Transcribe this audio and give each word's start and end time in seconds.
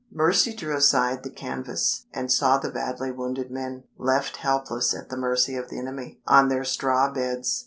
Mercy 0.11 0.51
drew 0.55 0.75
aside 0.75 1.21
the 1.21 1.29
canvas, 1.29 2.07
and 2.11 2.31
saw 2.31 2.57
the 2.57 2.71
badly 2.71 3.11
wounded 3.11 3.51
men, 3.51 3.83
left 3.99 4.37
helpless 4.37 4.95
at 4.95 5.09
the 5.09 5.15
mercy 5.15 5.55
of 5.55 5.69
the 5.69 5.77
enemy, 5.77 6.19
on 6.25 6.49
their 6.49 6.63
straw 6.65 7.07
beds. 7.07 7.59